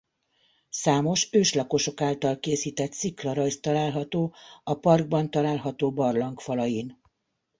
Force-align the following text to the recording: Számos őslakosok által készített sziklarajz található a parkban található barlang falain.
Számos 0.69 1.27
őslakosok 1.31 2.01
által 2.01 2.39
készített 2.39 2.91
sziklarajz 2.91 3.59
található 3.59 4.33
a 4.63 4.75
parkban 4.79 5.29
található 5.31 5.91
barlang 5.91 6.39
falain. 6.41 6.97